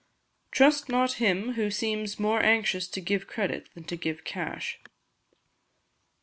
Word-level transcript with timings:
Trust 0.49 0.89
not 0.89 1.13
him 1.21 1.53
who 1.53 1.69
seems 1.69 2.19
more 2.19 2.41
anxious 2.41 2.87
to 2.87 2.99
give 3.01 3.27
credit 3.27 3.69
than 3.75 3.83
to 3.83 3.95
receive 3.97 4.23
cash. 4.23 4.79
993. 4.85 4.91